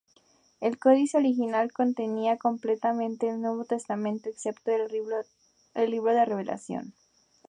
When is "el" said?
0.61-0.79, 3.29-3.39, 4.71-4.87